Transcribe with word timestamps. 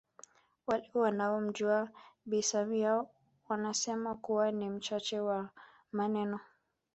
Wale 0.67 0.89
wanaomjua 0.93 1.89
Bi 2.25 2.43
Samia 2.43 3.05
wanasema 3.49 4.15
kuwa 4.15 4.51
ni 4.51 4.69
mchache 4.69 5.19
wa 5.19 5.49
maneno 5.91 6.39